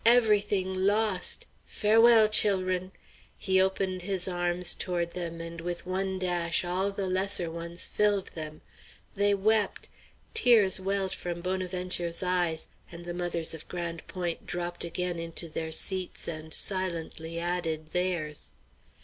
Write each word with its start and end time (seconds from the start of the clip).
"Every 0.03 0.41
thing 0.41 0.73
lost! 0.73 1.45
Farewell, 1.67 2.27
chil'run!" 2.27 2.91
He 3.37 3.61
opened 3.61 4.01
his 4.01 4.27
arms 4.27 4.73
toward 4.73 5.11
them 5.11 5.39
and 5.39 5.61
with 5.61 5.85
one 5.85 6.17
dash 6.17 6.65
all 6.65 6.89
the 6.89 7.05
lesser 7.05 7.51
ones 7.51 7.85
filled 7.85 8.29
them. 8.33 8.61
They 9.13 9.35
wept. 9.35 9.89
Tears 10.33 10.79
welled 10.79 11.13
from 11.13 11.41
Bonaventure's 11.41 12.23
eyes; 12.23 12.67
and 12.91 13.05
the 13.05 13.13
mothers 13.13 13.53
of 13.53 13.67
Grande 13.67 14.01
Pointe 14.07 14.47
dropped 14.47 14.83
again 14.83 15.19
into 15.19 15.47
their 15.47 15.71
seats 15.71 16.27
and 16.27 16.51
silently 16.51 17.39
added 17.39 17.91
theirs. 17.91 18.53